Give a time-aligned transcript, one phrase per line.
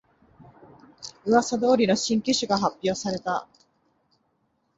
[1.25, 3.47] うわさ通りの新機種が発表された